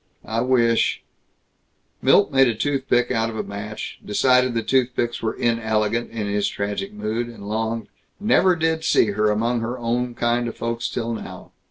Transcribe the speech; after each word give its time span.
I 0.25 0.41
wish" 0.41 1.03
Milt 2.01 2.31
made 2.31 2.47
a 2.47 2.55
toothpick 2.55 3.11
out 3.11 3.29
of 3.29 3.37
a 3.37 3.43
match, 3.43 3.99
decided 4.03 4.55
that 4.55 4.67
toothpicks 4.67 5.21
were 5.21 5.35
inelegant 5.35 6.09
in 6.09 6.25
his 6.25 6.47
tragic 6.47 6.91
mood, 6.91 7.27
and 7.27 7.47
longed: 7.47 7.87
"Never 8.19 8.55
did 8.55 8.83
see 8.83 9.11
her 9.11 9.29
among 9.29 9.59
her 9.59 9.77
own 9.77 10.15
kind 10.15 10.47
of 10.47 10.57
folks 10.57 10.89
till 10.89 11.13
now. 11.13 11.51